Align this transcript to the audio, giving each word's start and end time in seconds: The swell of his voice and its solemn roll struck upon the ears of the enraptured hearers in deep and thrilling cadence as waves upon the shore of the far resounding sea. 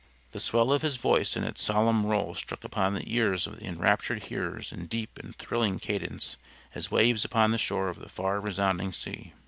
The 0.31 0.39
swell 0.39 0.71
of 0.73 0.81
his 0.81 0.95
voice 0.97 1.35
and 1.35 1.45
its 1.45 1.61
solemn 1.61 2.07
roll 2.07 2.33
struck 2.33 2.63
upon 2.63 2.95
the 2.95 3.03
ears 3.05 3.45
of 3.45 3.59
the 3.59 3.67
enraptured 3.67 4.23
hearers 4.23 4.71
in 4.71 4.87
deep 4.87 5.19
and 5.19 5.35
thrilling 5.35 5.77
cadence 5.77 6.37
as 6.73 6.89
waves 6.89 7.23
upon 7.23 7.51
the 7.51 7.59
shore 7.59 7.87
of 7.89 7.99
the 7.99 8.09
far 8.09 8.39
resounding 8.41 8.93
sea. 8.93 9.33